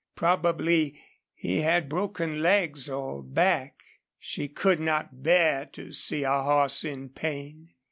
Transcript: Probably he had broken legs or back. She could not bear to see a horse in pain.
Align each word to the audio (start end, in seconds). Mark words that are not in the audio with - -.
Probably 0.15 0.99
he 1.35 1.57
had 1.61 1.87
broken 1.87 2.41
legs 2.41 2.89
or 2.89 3.21
back. 3.21 3.83
She 4.17 4.47
could 4.47 4.79
not 4.79 5.21
bear 5.21 5.67
to 5.73 5.91
see 5.91 6.23
a 6.23 6.41
horse 6.41 6.83
in 6.83 7.09
pain. 7.09 7.75